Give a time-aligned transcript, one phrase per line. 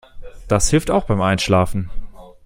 [0.47, 1.91] Das hilft auch beim Einschlafen.